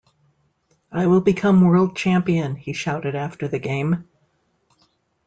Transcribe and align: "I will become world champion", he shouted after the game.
"I 0.91 1.05
will 1.05 1.21
become 1.21 1.61
world 1.63 1.95
champion", 1.95 2.55
he 2.55 2.73
shouted 2.73 3.13
after 3.13 3.47
the 3.47 3.59
game. 3.59 4.05